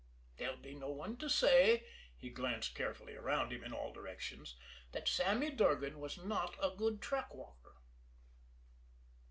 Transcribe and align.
There'll 0.37 0.57
be 0.57 0.73
no 0.73 0.89
one 0.89 1.17
to 1.17 1.29
say" 1.29 1.85
he 2.17 2.31
glanced 2.31 2.73
carefully 2.73 3.15
around 3.15 3.53
him 3.53 3.63
in 3.63 3.71
all 3.71 3.93
directions 3.93 4.55
"that 4.93 5.07
Sammy 5.07 5.51
Durgan 5.51 5.99
was 5.99 6.17
not 6.17 6.55
a 6.59 6.71
good 6.75 7.03
track 7.03 7.35
walker." 7.35 7.75